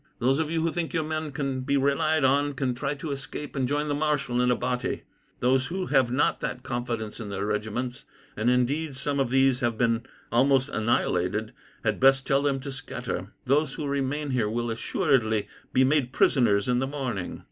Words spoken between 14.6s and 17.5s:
assuredly be made prisoners in the morning.